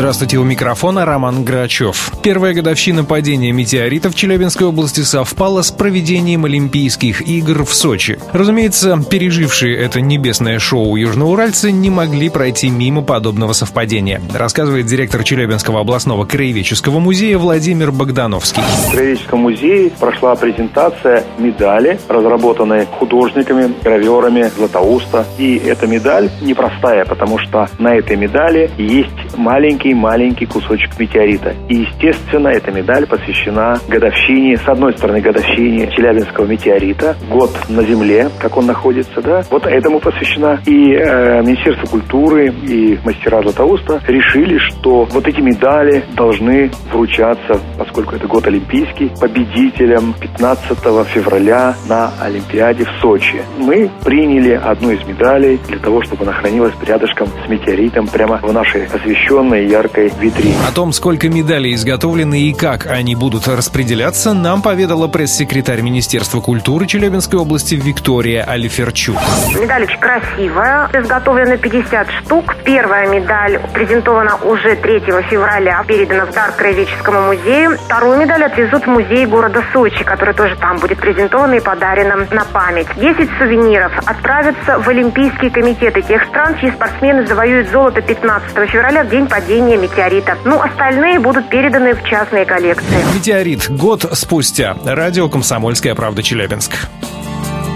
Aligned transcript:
Здравствуйте, 0.00 0.38
у 0.38 0.44
микрофона 0.44 1.04
Роман 1.04 1.44
Грачев. 1.44 2.10
Первая 2.22 2.54
годовщина 2.54 3.04
падения 3.04 3.52
метеорита 3.52 4.08
в 4.08 4.14
Челябинской 4.14 4.66
области 4.66 5.02
совпала 5.02 5.60
с 5.60 5.70
проведением 5.70 6.46
Олимпийских 6.46 7.20
игр 7.20 7.66
в 7.66 7.74
Сочи. 7.74 8.18
Разумеется, 8.32 8.98
пережившие 9.10 9.76
это 9.76 10.00
небесное 10.00 10.58
шоу 10.58 10.96
южноуральцы 10.96 11.70
не 11.70 11.90
могли 11.90 12.30
пройти 12.30 12.70
мимо 12.70 13.02
подобного 13.02 13.52
совпадения, 13.52 14.22
рассказывает 14.32 14.86
директор 14.86 15.22
Челябинского 15.22 15.80
областного 15.80 16.24
краеведческого 16.24 16.98
музея 16.98 17.36
Владимир 17.36 17.92
Богдановский. 17.92 18.62
В 18.62 18.92
краеведческом 18.92 19.40
музее 19.40 19.90
прошла 20.00 20.34
презентация 20.34 21.24
медали, 21.36 22.00
разработанной 22.08 22.86
художниками, 22.86 23.74
граверами 23.84 24.50
Златоуста. 24.56 25.26
И 25.36 25.58
эта 25.58 25.86
медаль 25.86 26.30
непростая, 26.40 27.04
потому 27.04 27.36
что 27.36 27.68
на 27.78 27.96
этой 27.96 28.16
медали 28.16 28.70
есть 28.78 29.10
маленький-маленький 29.36 30.46
кусочек 30.46 30.98
метеорита. 30.98 31.54
И, 31.68 31.76
естественно, 31.76 32.48
эта 32.48 32.70
медаль 32.72 33.06
посвящена 33.06 33.78
годовщине, 33.88 34.56
с 34.56 34.68
одной 34.68 34.92
стороны, 34.96 35.20
годовщине 35.20 35.90
Челябинского 35.92 36.46
метеорита, 36.46 37.16
год 37.30 37.50
на 37.68 37.82
Земле, 37.82 38.28
как 38.40 38.56
он 38.56 38.66
находится, 38.66 39.22
да, 39.22 39.42
вот 39.50 39.66
этому 39.66 40.00
посвящена. 40.00 40.60
И 40.66 40.94
э, 40.94 41.42
Министерство 41.42 41.86
культуры 41.86 42.48
и 42.48 42.98
мастера 43.04 43.42
Златоуста 43.42 44.00
решили, 44.06 44.58
что 44.58 45.04
вот 45.04 45.26
эти 45.26 45.40
медали 45.40 46.04
должны 46.16 46.70
вручаться, 46.92 47.60
поскольку 47.78 48.16
это 48.16 48.26
год 48.26 48.46
олимпийский, 48.46 49.10
победителям 49.20 50.14
15 50.20 50.78
февраля 51.06 51.74
на 51.88 52.10
Олимпиаде 52.20 52.84
в 52.84 53.00
Сочи. 53.00 53.42
Мы 53.58 53.90
приняли 54.04 54.52
одну 54.52 54.90
из 54.90 55.04
медалей 55.06 55.58
для 55.68 55.78
того, 55.78 56.02
чтобы 56.02 56.24
она 56.24 56.32
хранилась 56.32 56.74
рядышком 56.86 57.28
с 57.44 57.48
метеоритом 57.48 58.06
прямо 58.06 58.38
в 58.38 58.52
нашей 58.52 58.86
освещенной 58.86 59.19
яркой 59.28 60.12
витрине. 60.18 60.54
О 60.68 60.72
том, 60.72 60.92
сколько 60.92 61.28
медалей 61.28 61.74
изготовлены 61.74 62.42
и 62.42 62.54
как 62.54 62.86
они 62.86 63.14
будут 63.14 63.48
распределяться, 63.48 64.34
нам 64.34 64.62
поведала 64.62 65.08
пресс-секретарь 65.08 65.82
Министерства 65.82 66.40
культуры 66.40 66.86
Челябинской 66.86 67.38
области 67.38 67.74
Виктория 67.74 68.44
Алиферчук. 68.48 69.16
Медаль 69.60 69.84
очень 69.84 69.98
красивая, 69.98 70.88
изготовлено 70.92 71.56
50 71.56 72.10
штук. 72.10 72.56
Первая 72.64 73.08
медаль 73.08 73.60
презентована 73.72 74.36
уже 74.36 74.76
3 74.76 75.00
февраля, 75.28 75.84
передана 75.86 76.26
в 76.26 76.32
дар 76.32 76.52
Краеведческому 76.52 77.20
музею. 77.22 77.76
Вторую 77.86 78.18
медаль 78.18 78.44
отвезут 78.44 78.84
в 78.84 78.86
музей 78.86 79.26
города 79.26 79.62
Сочи, 79.72 80.04
который 80.04 80.34
тоже 80.34 80.56
там 80.56 80.78
будет 80.78 80.98
презентован 80.98 81.52
и 81.54 81.60
подарена 81.60 82.26
на 82.30 82.44
память. 82.44 82.88
10 82.96 83.28
сувениров 83.38 83.92
отправятся 84.06 84.78
в 84.78 84.88
Олимпийские 84.88 85.50
комитеты 85.50 86.02
тех 86.02 86.24
стран, 86.24 86.56
чьи 86.58 86.70
спортсмены 86.70 87.26
завоюют 87.26 87.68
золото 87.70 88.00
15 88.00 88.70
февраля 88.70 89.04
в 89.04 89.09
день 89.10 89.26
падения 89.26 89.76
метеорита. 89.76 90.38
Ну, 90.44 90.60
остальные 90.60 91.18
будут 91.18 91.48
переданы 91.50 91.94
в 91.94 92.02
частные 92.04 92.46
коллекции. 92.46 93.04
Метеорит. 93.14 93.68
Год 93.68 94.06
спустя. 94.12 94.76
Радио 94.84 95.28
«Комсомольская 95.28 95.94
правда» 95.94 96.22
Челябинск. 96.22 96.72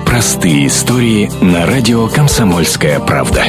Простые 0.07 0.69
истории 0.69 1.31
на 1.43 1.67
радио 1.67 2.07
«Комсомольская 2.09 3.01
правда». 3.01 3.43